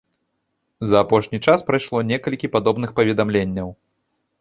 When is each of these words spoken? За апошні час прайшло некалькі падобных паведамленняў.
За 0.91 0.97
апошні 1.05 1.39
час 1.47 1.65
прайшло 1.69 2.03
некалькі 2.15 2.53
падобных 2.59 2.89
паведамленняў. 3.01 3.69